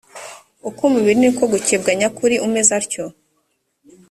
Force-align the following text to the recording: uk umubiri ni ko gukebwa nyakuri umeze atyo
uk 0.69 0.77
umubiri 0.87 1.17
ni 1.21 1.29
ko 1.37 1.43
gukebwa 1.51 1.91
nyakuri 1.99 2.35
umeze 2.45 2.71
atyo 2.79 3.05